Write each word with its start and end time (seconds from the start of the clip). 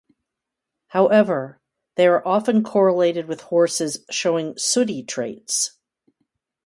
However, 0.87 1.61
they 1.93 2.07
are 2.07 2.27
often 2.27 2.63
correlated 2.63 3.27
with 3.27 3.41
horses 3.41 4.03
showing 4.09 4.57
sooty 4.57 5.03
traits. 5.03 5.77